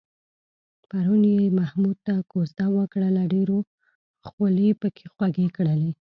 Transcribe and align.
پرون 0.89 1.21
یې 1.33 1.55
محمود 1.59 1.97
ته 2.05 2.13
کوزده 2.31 2.67
وکړله، 2.77 3.23
ډېرو 3.33 3.57
خولې 4.27 4.69
پکې 4.81 5.05
خوږې 5.13 5.47
کړلې. 5.55 5.91